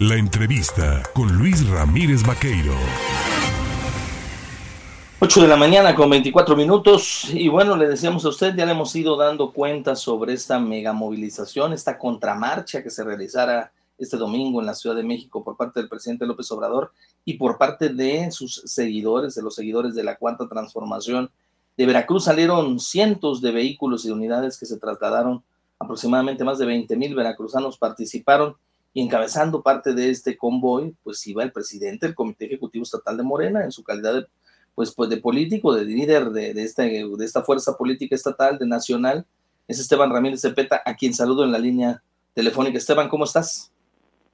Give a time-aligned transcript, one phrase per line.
[0.00, 2.74] La entrevista con Luis Ramírez Vaqueiro.
[5.20, 8.72] 8 de la mañana con 24 minutos y bueno, le decíamos a usted, ya le
[8.72, 14.58] hemos ido dando cuenta sobre esta mega movilización, esta contramarcha que se realizará este domingo
[14.58, 16.90] en la Ciudad de México por parte del presidente López Obrador
[17.24, 21.30] y por parte de sus seguidores, de los seguidores de la Cuarta Transformación.
[21.76, 25.44] De Veracruz salieron cientos de vehículos y unidades que se trasladaron,
[25.78, 28.56] aproximadamente más de 20 mil veracruzanos participaron
[28.94, 33.24] y encabezando parte de este convoy, pues iba el presidente del Comité Ejecutivo Estatal de
[33.24, 34.26] Morena en su calidad de
[34.74, 38.66] pues, pues de político, de líder de, de, esta, de esta fuerza política estatal, de
[38.66, 39.24] nacional,
[39.68, 42.02] es Esteban Ramírez Cepeta, a quien saludo en la línea
[42.34, 42.78] telefónica.
[42.78, 43.72] Esteban, ¿cómo estás?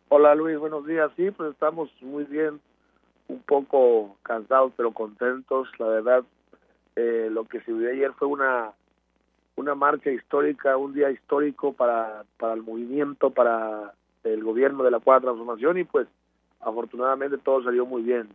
[0.09, 1.11] Hola Luis, buenos días.
[1.17, 2.61] Sí, pues estamos muy bien,
[3.29, 5.69] un poco cansados pero contentos.
[5.79, 6.25] La verdad,
[6.97, 8.73] eh, lo que se vio ayer fue una
[9.57, 13.93] una marcha histórica, un día histórico para, para el movimiento, para
[14.25, 16.07] el gobierno de la Cuarta Transformación y pues
[16.61, 18.29] afortunadamente todo salió muy bien.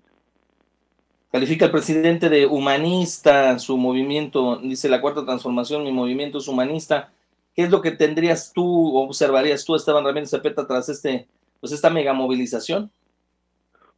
[1.32, 7.12] Califica el presidente de humanista su movimiento, dice la cuarta transformación, mi movimiento es humanista.
[7.54, 11.28] ¿Qué es lo que tendrías tú, observarías tú, Esteban Ramírez Zapeta, tras este,
[11.60, 12.90] pues esta mega movilización?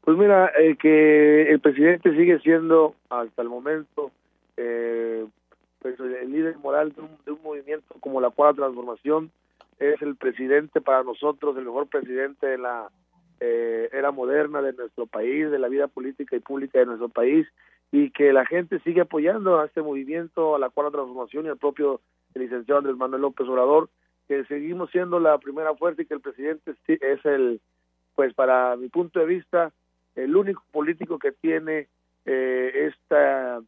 [0.01, 4.11] Pues mira, eh, que el presidente sigue siendo hasta el momento
[4.55, 5.25] eh,
[5.79, 9.31] pues el líder moral de un, de un movimiento como la cuarta transformación,
[9.79, 12.89] es el presidente para nosotros, el mejor presidente de la
[13.39, 17.47] eh, era moderna de nuestro país, de la vida política y pública de nuestro país,
[17.91, 21.57] y que la gente sigue apoyando a este movimiento, a la cuarta transformación y al
[21.57, 22.01] propio
[22.33, 23.89] licenciado Andrés Manuel López Obrador,
[24.27, 27.61] que seguimos siendo la primera fuerza y que el presidente es el,
[28.15, 29.71] pues para mi punto de vista,
[30.15, 31.87] el único político que tiene
[32.25, 33.61] eh, esta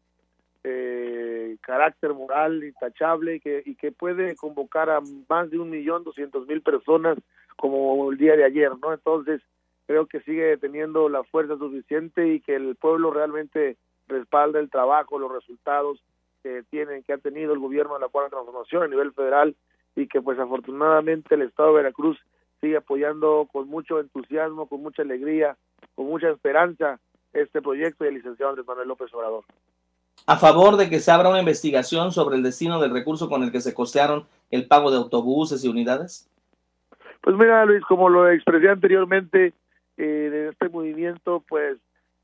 [0.63, 6.03] eh, carácter moral intachable y que, y que puede convocar a más de un millón
[6.03, 7.17] doscientos mil personas
[7.55, 8.93] como el día de ayer, ¿no?
[8.93, 9.41] Entonces,
[9.87, 15.19] creo que sigue teniendo la fuerza suficiente y que el pueblo realmente respalda el trabajo,
[15.19, 16.03] los resultados
[16.43, 19.55] que tienen, que ha tenido el gobierno de la cuarta transformación a nivel federal
[19.95, 22.17] y que pues afortunadamente el Estado de Veracruz
[22.61, 25.57] sigue apoyando con mucho entusiasmo, con mucha alegría,
[25.95, 26.99] con mucha esperanza
[27.33, 29.43] este proyecto del licenciado Andrés Manuel López Obrador.
[30.25, 33.51] A favor de que se abra una investigación sobre el destino del recurso con el
[33.51, 36.29] que se costearon el pago de autobuses y unidades.
[37.21, 39.53] Pues mira, Luis, como lo expresé anteriormente,
[39.97, 41.77] eh, este movimiento pues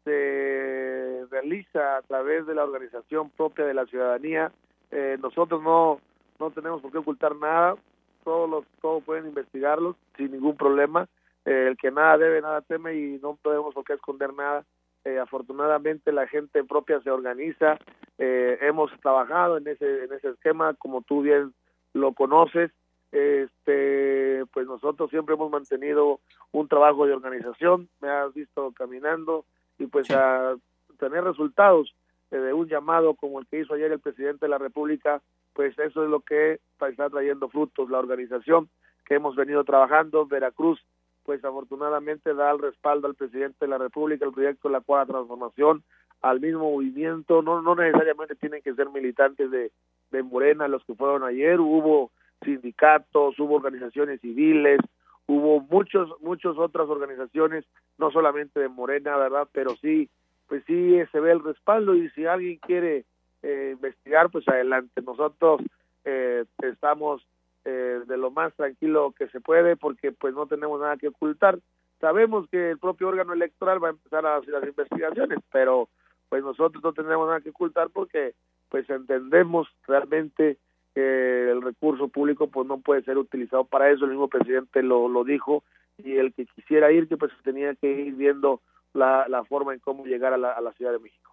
[0.04, 4.52] se realiza a través de la organización propia de la ciudadanía.
[4.92, 6.00] Eh, nosotros no,
[6.40, 7.76] no tenemos por qué ocultar nada,
[8.24, 11.08] todos los, todos pueden investigarlos sin ningún problema.
[11.46, 14.64] Eh, el que nada debe, nada teme y no tenemos por qué esconder nada.
[15.06, 17.78] Eh, afortunadamente la gente propia se organiza,
[18.18, 21.54] eh, hemos trabajado en ese, en ese esquema, como tú bien
[21.94, 22.72] lo conoces,
[23.12, 26.20] este pues nosotros siempre hemos mantenido
[26.52, 29.46] un trabajo de organización me has visto caminando
[29.78, 30.56] y pues a
[31.00, 31.94] tener resultados
[32.30, 35.22] de un llamado como el que hizo ayer el presidente de la República
[35.54, 38.68] pues eso es lo que está trayendo frutos la organización
[39.06, 40.84] que hemos venido trabajando Veracruz
[41.26, 45.14] pues afortunadamente da el respaldo al presidente de la República el proyecto de la cuarta
[45.14, 45.84] transformación
[46.22, 49.72] al mismo movimiento no no necesariamente tienen que ser militantes de
[50.12, 52.12] de Morena los que fueron ayer hubo
[52.44, 54.80] sindicatos, hubo organizaciones civiles,
[55.28, 57.66] hubo muchos, muchas otras organizaciones,
[57.98, 59.48] no solamente de Morena, ¿verdad?
[59.52, 60.10] Pero sí,
[60.48, 63.06] pues sí se ve el respaldo y si alguien quiere
[63.42, 65.02] eh, investigar, pues adelante.
[65.02, 65.62] Nosotros
[66.04, 67.26] eh, estamos
[67.66, 71.60] eh, de lo más tranquilo que se puede porque pues no tenemos nada que ocultar.
[72.00, 75.90] Sabemos que el propio órgano electoral va a empezar a hacer las investigaciones, pero
[76.30, 78.36] pues nosotros no tenemos nada que ocultar porque
[78.70, 80.58] pues entendemos realmente
[80.94, 85.08] que el recurso público pues no puede ser utilizado para eso, el mismo presidente lo,
[85.10, 85.64] lo dijo,
[85.98, 88.62] y el que quisiera ir, que pues tenía que ir viendo
[88.94, 91.32] la, la forma en cómo llegar a la, a la Ciudad de México.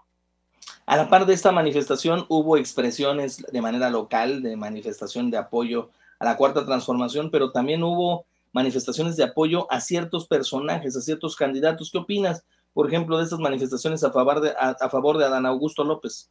[0.86, 5.90] A la par de esta manifestación hubo expresiones de manera local de manifestación de apoyo
[6.22, 11.34] a la cuarta transformación, pero también hubo manifestaciones de apoyo a ciertos personajes, a ciertos
[11.34, 11.90] candidatos.
[11.90, 15.46] ¿Qué opinas, por ejemplo, de estas manifestaciones a favor de, a, a favor de Adán
[15.46, 16.30] Augusto López?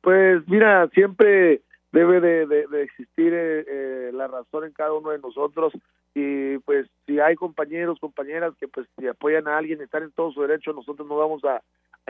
[0.00, 1.60] Pues mira, siempre
[1.92, 5.74] debe de, existir eh, eh, la razón en cada uno de nosotros
[6.14, 10.32] y pues si hay compañeros, compañeras que pues si apoyan a alguien, están en todo
[10.32, 11.60] su derecho, nosotros no vamos a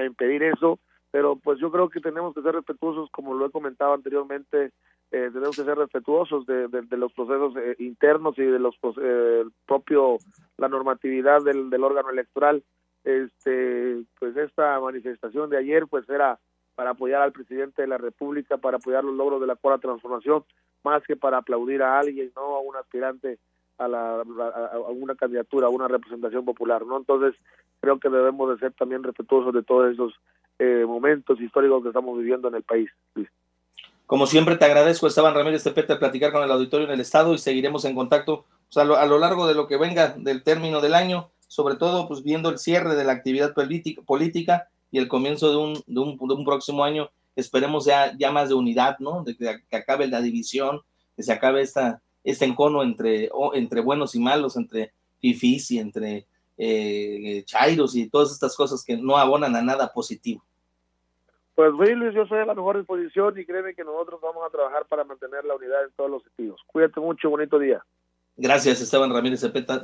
[0.04, 0.78] impedir eso,
[1.10, 4.72] pero pues yo creo que tenemos que ser respetuosos, como lo he comentado anteriormente,
[5.10, 9.44] eh, tenemos que ser respetuosos de, de, los procesos eh, internos y de los eh,
[9.66, 10.18] propio
[10.58, 12.62] la normatividad del, del órgano electoral.
[13.04, 16.38] Este, pues esta manifestación de ayer pues era
[16.74, 20.44] para apoyar al presidente de la República, para apoyar los logros de la cuarta transformación,
[20.84, 23.38] más que para aplaudir a alguien, no a un aspirante
[23.78, 26.96] a, la, a, una candidatura, a una representación popular, ¿no?
[26.96, 27.34] Entonces,
[27.80, 30.12] creo que debemos de ser también respetuosos de todos esos
[30.58, 32.90] eh, momentos históricos que estamos viviendo en el país,
[34.06, 37.38] Como siempre, te agradezco, Esteban Ramírez Tepete, platicar con el auditorio en el Estado y
[37.38, 38.44] seguiremos en contacto
[38.74, 42.08] a, lo, a, lo, largo de lo que venga del término del año, sobre todo
[42.08, 46.16] pues viendo el cierre de la actividad política, y el comienzo de un, de un,
[46.16, 47.10] de un próximo año.
[47.36, 49.22] Esperemos ya, ya más de unidad, ¿no?
[49.22, 50.80] De que acabe la división,
[51.16, 56.26] que se acabe esta, este encono entre, entre buenos y malos, entre fifís y entre
[56.56, 60.42] eh, chairos y todas estas cosas que no abonan a nada positivo.
[61.54, 64.86] Pues Luis, yo soy a la mejor disposición y créeme que nosotros vamos a trabajar
[64.86, 66.60] para mantener la unidad en todos los sentidos.
[66.68, 67.82] Cuídate mucho, bonito día.
[68.36, 69.76] Gracias, Esteban Ramírez Cepeta.